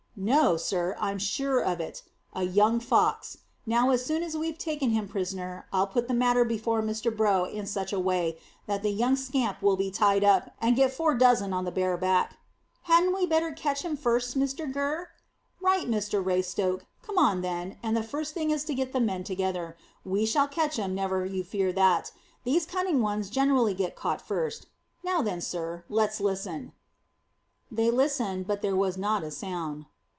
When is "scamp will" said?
9.15-9.77